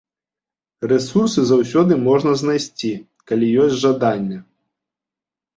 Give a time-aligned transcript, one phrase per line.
[0.93, 2.91] Рэсурсы заўсёды можна знайсці,
[3.33, 4.37] калі ёсць жаданне.